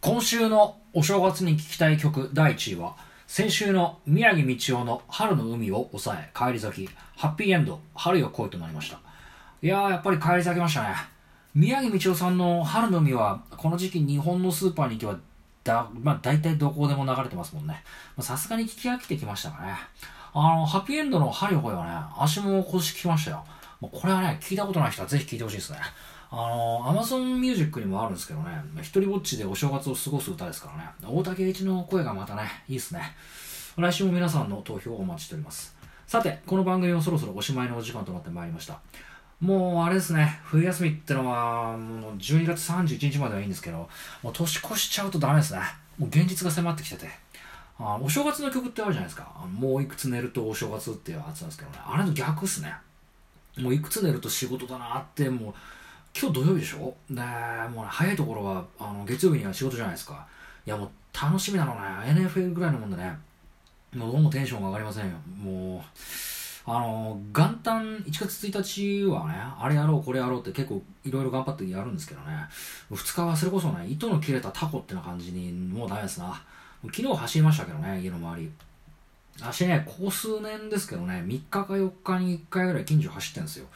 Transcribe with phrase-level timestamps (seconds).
[0.00, 2.94] 今週のお正月に聴きたい曲第1位は
[3.26, 9.00] 先週の宮城道夫の春の海を抑え帰り咲きハッピーエンド春よ来いとなりました。
[9.60, 10.94] いやーやっぱり帰り咲きましたね。
[11.52, 15.18] 宮城道夫さんの春の海はこの時期日本のスーパーに行けば
[15.64, 17.82] だ、まあ、大体どこでも流れてますもんね。
[18.20, 19.74] さすがに聞き飽きてきましたかね。
[20.32, 23.44] あのハッピーエンドの春よ来いはね足も腰聞きましたよ。
[23.80, 25.80] もうこれはね聞いたことない人はぜひ聞いてほしいですね。
[26.30, 33.14] あの、アマゾンミュージックにもあるんですけどね、一人ぼっちでお正月を過ごす歌ですからね、大竹栄一の声がまたね、いいっすね。
[33.76, 35.74] 来週も皆さんの投票をお待ちしております。
[36.06, 38.78] さて、この番組もそろそろおしまいのお時間となってまいりました。
[39.40, 43.88] もうあれですね、冬休みってのは、もう12月31日まではいいんですけど、
[44.22, 45.60] もう年越しちゃうとダメですね。
[45.96, 47.08] もう現実が迫ってきてて。
[47.78, 49.30] あお正月の曲ってあるじゃないですか。
[49.52, 51.78] もういくつ寝るとお正月っていうやつなんですけどね。
[51.86, 52.74] あれの逆っすね。
[53.56, 55.54] もういくつ寝ると仕事だなって、もう、
[56.20, 56.94] 今日土曜日でしょ？
[57.10, 60.26] で、もう、ね、早いところは、あの、月曜日には仕事じゃないですか。
[60.66, 61.80] いや、もう、楽しみなのね。
[62.12, 63.16] NFL ぐらいのもんでね。
[63.94, 65.16] もう、どうもテンションが上がりませんよ。
[65.40, 72.26] もう、あの、元旦1月1日はね、あれやろう、これやろうって結構いろいろ頑張ってやるんですけどね、
[72.90, 76.42] 2日はそれこそね、糸の切れたタコってな感じにもうダメですな。
[76.84, 78.50] 昨日走りましたけどね、家の周り。
[79.40, 83.66] 足ね、ここ数年ですけどね、3日か4日に1回ぐらい近所走ってんですよ。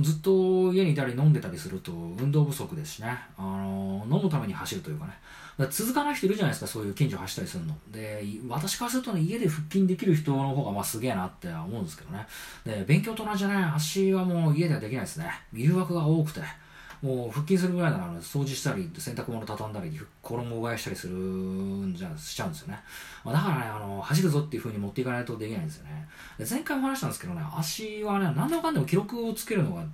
[0.00, 5.12] ずっと家にいたり飲んでたりすると運動不足ですしね、あの飲むために走るというかね、
[5.56, 7.76] か続かない人いるじゃないですか、そういう近所走ったりするの。
[7.92, 12.26] で、私からするとね、家で腹筋できる人の方がまあすげえなって思うんですけどね。
[12.64, 15.30] で、勉強と同じじゃない、足はもう家ではできないですね。
[15.52, 16.40] 誘惑が多くて。
[17.04, 22.80] もう腹筋するぐらいなら掃除したり洗濯物畳んだり衣替えしたりするんじゃしちゃうんですよね、
[23.22, 26.08] まあ、だからねあの走るぞっていう風に持っていかないとできないんですよね。
[26.38, 29.84] で前回も話したんですけどね足はね何でもかんでも記録をつけるのが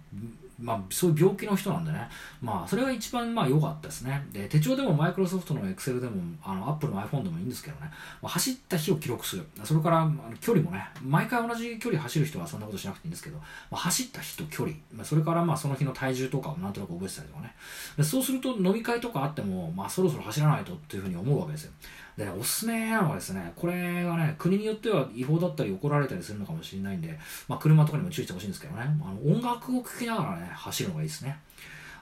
[0.60, 2.08] まあ、そういう病気の人なんでね、
[2.42, 4.26] まあ、それが一番まあ良かったですね。
[4.32, 7.90] で、手帳でもマイクロソフトの Excel でも、あの、Apple の iPhone でもいいんですけどね、
[8.22, 9.46] まあ、走った日を記録する。
[9.64, 17.54] それから、距離もね、毎回同じ距離走る人はそんなことしなくていいんですけど、まあ、走った日と距離、まあ、それからまあその日の体重とかをなんとなく覚えてたりとかね。
[17.96, 21.72] でそうすると飲み会とかあっても、まあ、そろそろ走らないとっていうふうに思うわけですよ。
[22.16, 27.18] で、おすすめなのはですね、これがね、国によっては違法だったり怒られたりするのかもしれないんで、
[27.48, 31.38] まあ、車とかにも注意してほしいんですけどね、あの音楽を聴きながらね、走るのがいいですね。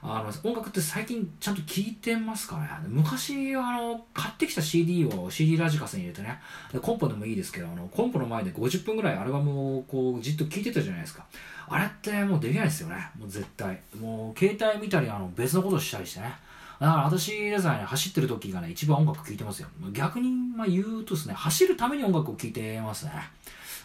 [0.00, 2.68] あの音楽って最近ちゃんと聴いてますかね？
[2.86, 6.38] 昔あの買ってきた CD を CD ラジカセに入れてね
[6.72, 11.26] でコンポでもいいですけどあのコンポの前で50分ぐらいアルバムをこうじっと聴いてたじゃないですか
[11.68, 16.32] あれってもうできないですよねもう絶対もう携帯見たりあの別のことしたりしてね
[16.80, 19.68] だから私でさえ、ね、走ってる時がね、一番音楽聴いてますよ。
[19.92, 23.12] 逆にま言うとですね、走るために音楽を聴いてますね。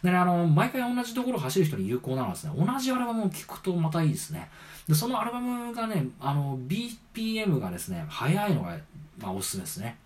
[0.03, 4.50] でね、あの、毎回同じところ走る人に有効なのはですね、同じアルバムを聴くとまたいいですね。
[4.88, 8.78] で、そのアルバムがね、あの、BPM がですね、速いのが、
[9.18, 9.97] まあ、おすすめですね。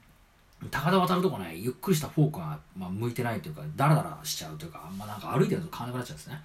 [0.72, 6.42] 高田渡るとこね、ゆっくりしたフォークが、まあ、向いてないというか、ダラダラしちゃうというか、ま、なんか歩いてると買わなくなっちゃうんですね。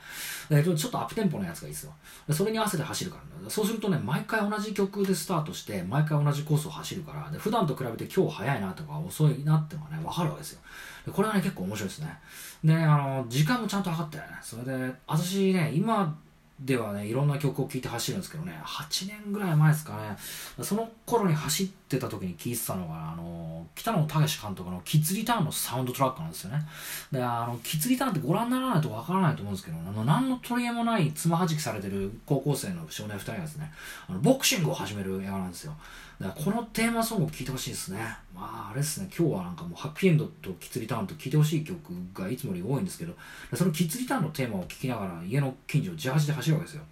[0.50, 1.94] でちょっとアップテンポのやつがいいですよ。
[2.30, 10.60] それに合わせて走るから、ね、そうするとね、毎回同じ曲でスタートして、毎回同じコースを走るから、で普段と比べて今日早いなとか遅いなってのがね、わかるわけですよ。
[11.06, 12.18] でこれはね、結構面白いですね。
[12.62, 16.14] で、あの、時間もちゃんと測ってね、それで、私ね、今、
[16.60, 20.16] ではねいろんな曲を聴いて走るんですけどね8年ぐらい前ですかね。
[20.62, 26.66] その頃に走ってた時に聴いてたのがあの北野武監督の「キッズリターン」のサウンドトラックなんですよね。
[27.10, 33.72] であのキッズリターンってご覧にならないとわからないと思うんですけどあの何の取り柄もないつまはじきされてる高校生の少年2人がですね
[34.08, 35.76] あのボクシングを始める映画なんですよ。
[36.22, 37.98] だからこのテーマソングを聴いてほしいですね。
[38.32, 41.76] まあ、あれですね、今日はなんかもうハッピーエンドとキッズリターンと聴いてほしい曲
[42.14, 43.14] がいつもより多いんですけど、
[43.54, 46.82] そのキッズリターンのテーマを聴きながら家の近所をジャージで走るわけですよ。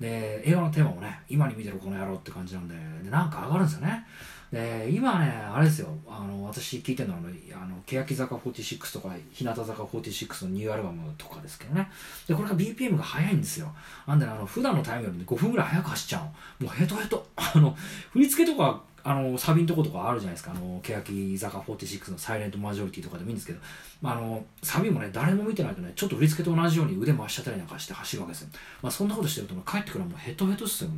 [0.00, 4.06] で、映画のテーマもね、今に見てるこの野郎って感じなんで、でなんか上がるんですよね。
[4.54, 7.20] で、今ね、あれですよ、あの、私聞いてるのは、
[7.60, 11.90] あの、欅坂46とか、日向坂46のニューアルバムとかですけどね。
[12.28, 13.74] で、これが BPM が速いんですよ。
[14.06, 16.28] なんで、あの、普段のタイムより5分ぐらい早く走っちゃ
[16.60, 16.64] う。
[16.64, 17.26] もうヘトヘト。
[17.34, 17.76] あの、
[18.12, 20.52] 振り付けとか、あの、サビのとことかあるじゃないですか。
[20.52, 23.58] あの、欅坂46のサイレントマジョリティとかでもいいんですけど、
[24.00, 28.48] まあ、あの、サビもね、誰も見てないとね、ちょっと振り付けと同じように腕回しちゃったりなんかして走るわけですよ。
[28.82, 30.90] まあ、そんなことしてると、帰ってくるのもヘトヘトっすよ。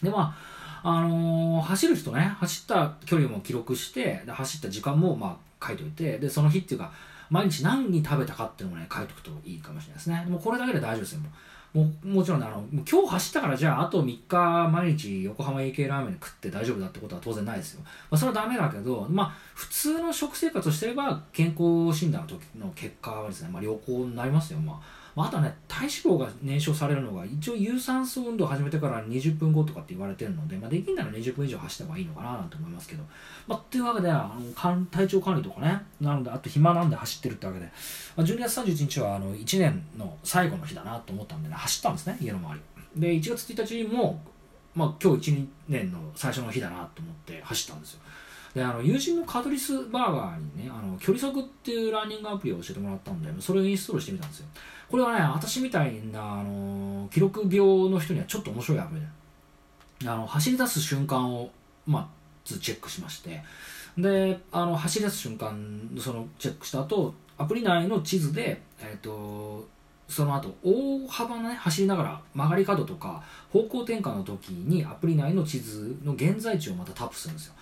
[0.00, 6.92] で、まあ、あのー、走る人ね、走った距離も記録して、で走った時間もまあ書いといて、で、その日っていうか、
[7.30, 10.26] 毎日何に食べたかっていうのもね、書いとくといいかもしれないですね。
[10.28, 11.20] もうこれだけで大丈夫ですよ。
[11.74, 33.02] もうもちろん、ね、あの今日走ったからじゃああと3日毎日横浜 AK ラーメン食って大丈夫だってことは当然ないですよ、まあ、それはダメだけど、まあ、普通の食生活をしてれば健康診断の時の結果はですね、まあ、良好になりますよ、まあまあ、とね体脂肪が燃焼されるのが一応有酸素運動を始めてから20分後とかって言われてるので、まあ、できんなら20分以上走った方がいいのかななんて思いますけど、
[33.48, 35.82] まあ、っていうわけであの体調管理とかね。
[36.00, 37.64] なのであと暇なんで走ってるってわけで、
[38.14, 42.54] まあ、12月31日はあの1年の最後の日だなと思ったんでね走ったんですね家の周
[42.94, 43.00] り。
[43.00, 44.22] で1月1日も、
[44.76, 48.00] まあ、今日1年の最初の日だなと思って走ったんですよ。
[48.54, 54.46] であの友人のカトリスバーガーにねあの距離測っていうランニングアプリを教えてもらったんでそれをインストールしてみたんですよ。
[54.90, 61.50] これはね私みたいなあの記録病の人にはちょっと面白いアプリであの走り出す瞬間を
[61.86, 62.08] まあ
[62.44, 63.42] チェックしまして
[63.98, 69.68] であの走り出す瞬間そのチェックした後アプリ内の地図で、えっ、ー、と
[70.08, 73.22] その後大幅なね走りながら曲がり角とか
[73.52, 77.54] 方向転換の時にアプリ内の地図の現在地をまたタップするんですよ。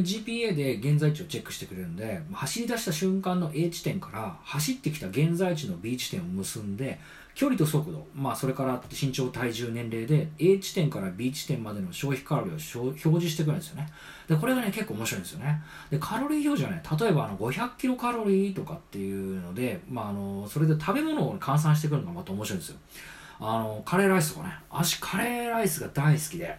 [0.00, 6.98] GPA で現在地をチェックしてくれるんで走り出した瞬間の A 地点から走ってきた現在地の B 地点を結んで
[7.34, 13.88] 距離と速度、まあ、それから身長体重年齢で A 地点から B 地点までの消費カロリーを表示してくれるんですよね。
[14.28, 15.60] でこれがね結構面白いんですよね。
[15.90, 22.76] でカロリー表示はね例えばあの500キロカロリーとかっていうので、まあ、あのそれで食べ物を換算してくるのがまた面白いんですよ。
[23.40, 24.54] あのカレーライスとかね。
[24.70, 26.56] 私カレーライスが大好きで。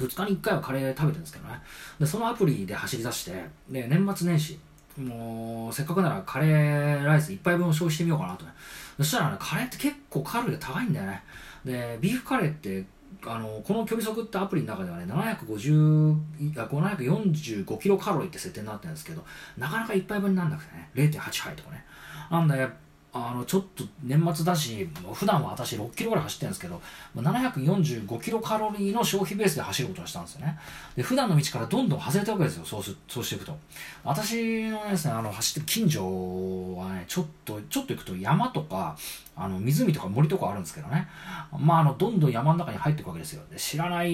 [0.00, 1.54] 2日に1回はカレー食べてるんですけどね。
[1.98, 3.32] でそのアプリで走り出して
[3.70, 4.58] で年末年始
[4.98, 8.52] もうせっかくならカレーライス1杯分を消費してみようかなとね。
[8.96, 11.22] そしたらねカレーって結構カロリーが高いんだよね。
[11.64, 12.84] でビーフカレーって
[13.26, 16.16] あのこの距離測ってアプリの中ではね750
[16.54, 19.24] 545キロカロリーって設定になってるんですけど
[19.56, 21.84] なかなか1杯分にならなくてね0.8杯とかね。
[22.30, 22.68] なんで
[23.16, 26.82] あのちょっと年末だし普段は私6キロぐらい走ってるんですけど
[27.14, 30.58] 745キロカロリーの消費ベースで走ることにしたんですよね。
[30.96, 33.56] で普段の道からどんどん外れていくわけですよそうすそうしていくと。
[34.02, 38.96] 私のですねあの走って近所はねちょっとちょっと行くと山とか
[39.36, 41.06] あの湖とか森とかあるんですけどね。
[41.56, 43.42] まああのどんどん山の中に入っていくわけですよ。
[43.48, 44.08] で知らない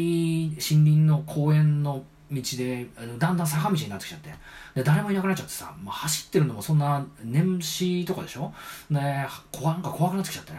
[0.48, 2.86] 森林の公園の道で
[3.18, 4.30] だんだん坂道になってきちゃって。
[4.74, 8.52] で誰もいなくなっちゃってさ、まあ、走ってるのもそんな年始とかでしょ？
[8.90, 9.00] で
[9.50, 10.58] 怖なんか怖くなってきちゃってね。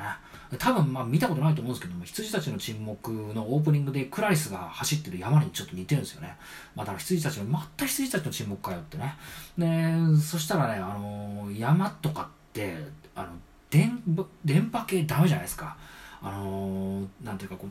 [0.59, 6.35] 多分まあ見たことないと思うんですけども羊たちの沈黙のオープニングでクラリスが走ってる山にちょっと似てるんですよね、
[6.75, 9.15] まあ、だから羊たちのまた羊たちの沈黙かよってね。
[9.57, 12.75] でそしたらね、あの、山とかって
[13.15, 13.29] あの
[13.69, 14.03] 電
[14.44, 15.77] 電波系ダメじゃないですか。
[16.21, 17.69] あのー、なんていうかこう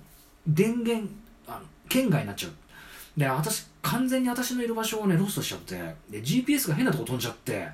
[0.48, 1.06] 電源
[1.46, 1.60] あの
[1.90, 2.52] 圏外になっちゃう。
[3.20, 5.76] で、私、完全に私のいる場所をね、ロストしちゃって、
[6.08, 7.68] で、GPS が変なとこ飛んじゃって、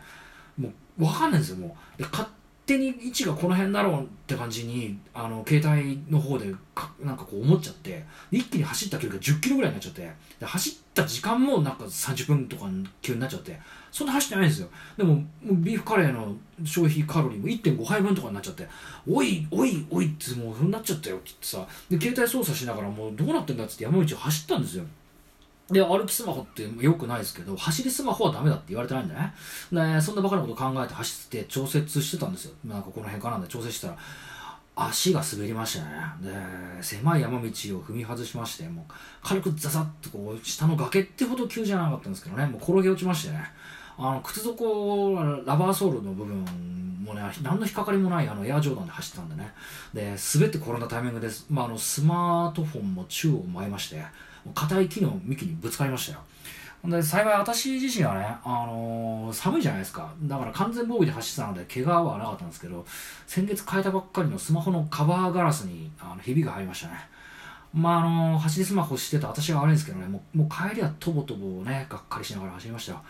[0.59, 2.03] もう、わかんないんですよ、もう。
[2.03, 2.29] で、勝
[2.67, 12.69] 手に位置がこの辺だろうって感じに、あの、携帯の方でか、なんかこう思っちゃって、一気に走った距離が10キロぐらいになっちゃって、で、走った時間もなんか30分とか
[13.01, 13.61] 急になっちゃって、
[13.93, 14.69] そんな走ってないんですよ。
[14.97, 16.35] でも、ビーフカレーの
[16.65, 18.67] 消費カロリーも1.5杯分とかになっちゃって、
[19.09, 24.85] おい、おい、おいってもうそうなっちゃったよって言ってさ、で、携帯操作しながらもうどうなってんだっつって山道を走ったんですよ。
[25.71, 29.35] で、歩きスマホって良くないですけど、走りスマホはダメだって言われてないんだね。
[29.73, 32.55] で、そんなバカなこと考えて走って調節してたんですよ。
[32.65, 33.99] なんかこの辺かなんで調整したら、
[34.77, 35.91] 足が滑りましたね。
[36.21, 38.93] で、狭い山道を踏み外しまして、もう
[39.23, 43.51] 軽くザザッとこう、下の崖ってほど急じゃなかったんですけどね、もう転げ落ちましてね。
[43.99, 45.15] あの、靴底、
[45.47, 46.45] ラバーソールの部分
[47.05, 49.53] もね、何の引っかかりもないあのエアジョーダンで走ってたんでね。
[49.95, 51.47] で、滑って転んだタイミングです。
[51.49, 54.03] まあ、あの、スマートフォンも宙を舞いまして、
[54.55, 56.21] 硬い木の幹にぶつかりましたよ
[56.85, 62.85] で幸い私自身はね、あのー、寒いじゃないですかだから完全防備で走ってたので怪我はなかったんですけど
[63.27, 66.95] 先月変えたばっかりのスマホのカバーガラスにあのひびが入りましたね
[67.75, 73.03] まああのー、走りスマホしてた私は悪いんですけどねもうもう帰りはとぼとぼねがっかりしながら走りましたよ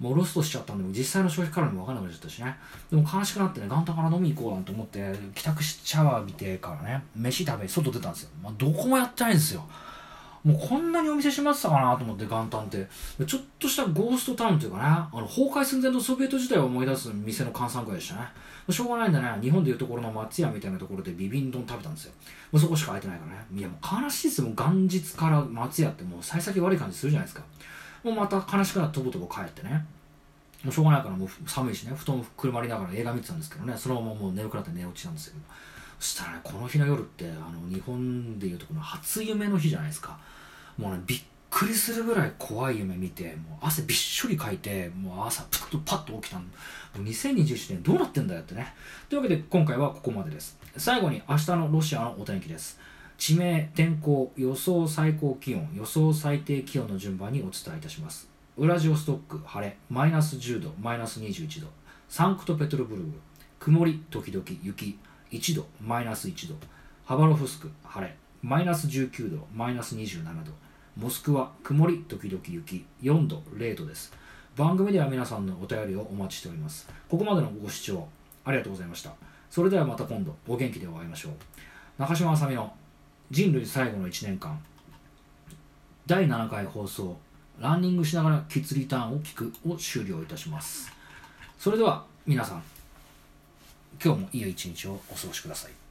[0.00, 2.56] もうロストしちゃったんで実際の消費カロリーも分からなくなっちゃったしね。
[2.90, 7.04] でも悲しくなってね元旦から飲み行こうなんて思って帰宅しシャワー浴びてからね。
[7.16, 9.64] 飯食べ外出たんですよ、まあ、どこもやってないんですよ。
[10.44, 12.86] もうこんなにお店閉まってたかなと思って元旦って。
[13.26, 18.20] ちょっとしたゴーストタウンというかねあの崩壊寸前のソビエト時代を思い出す店の閑散会でしたね。
[18.68, 19.40] しょうがないんだね。
[19.40, 22.12] 日本でいうところの松屋みたいなところでビビン丼食べたんですよ。
[22.52, 23.46] もうそこしか空いてないからね。
[23.54, 24.48] いやもう悲しいですよ。
[24.48, 27.44] もう元日から松屋ってもう幸先悪い感じするじゃないですか。
[28.04, 29.84] もうまた悲しくなってとぼとぼ帰ってね。
[30.62, 31.94] もうしょうがないからもう寒いしね。
[31.96, 33.74] 布団車りながら映画見てたんですけどね。
[33.76, 35.34] そのままもう眠くなって寝落ちなんですよ
[35.98, 40.18] そしたらねこの日の夜ってあの日本でいうとこの初夢の日じゃないですか。
[40.78, 46.48] もうねびっくりするぐらい怖い夢見てもう汗びっしょりかいてもう朝パッとパッと起きたのも
[46.98, 48.74] う2021年どうなってんだよってね。
[49.08, 50.58] というわけで今回はここまでです。
[50.76, 52.78] 最後に明日のロシアのお天気です。
[53.16, 58.28] 地名天候予想最高気温予想最低気温の順番にお伝えいたします。
[58.56, 61.68] ウラジオストック晴れマイナス10度マイナス21度
[62.08, 63.20] サンクトペトルブルグ
[63.58, 64.98] 曇り時々雪
[65.30, 66.54] 1度マイナス1度。
[67.04, 70.52] ハバロフスク晴れマイナス19度マイナス27度
[70.96, 74.12] モスクワ曇り時々雪4度0度です。
[74.56, 76.88] 番組では皆さんのお便りをお待ちしております。
[77.08, 78.08] ここまでのご視聴
[78.44, 79.12] ありがとうございました。
[79.50, 81.32] それではまた今度お元気でお会いしましょう。
[81.98, 82.72] 中島あさみの
[83.34, 84.56] 人類最後の1年間。
[86.06, 87.16] 第7回放送
[87.58, 90.92] ランニングしながらキッズリターンを聞くを終了いたします。
[91.58, 92.62] それでは皆さん
[94.00, 95.83] 今日もいい一日をお過ごしください。